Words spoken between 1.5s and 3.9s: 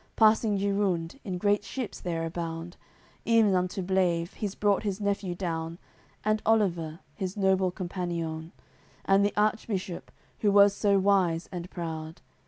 ships, there abound, Ev'n unto